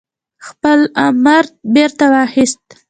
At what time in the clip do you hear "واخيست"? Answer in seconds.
2.13-2.63